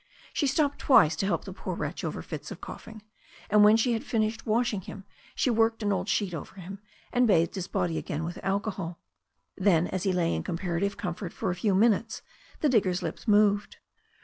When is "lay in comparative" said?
10.11-10.97